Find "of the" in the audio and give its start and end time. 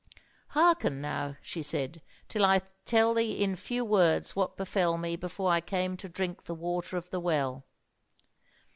6.97-7.19